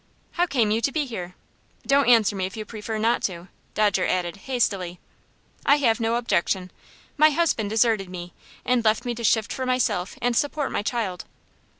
[0.31, 1.35] "How came you to be here?
[1.85, 4.99] Don't answer if you prefer not to," Dodger added, hastily.
[5.63, 6.71] "I have no objection.
[7.17, 8.33] My husband deserted me,
[8.65, 11.25] and left me to shift for myself and support my child."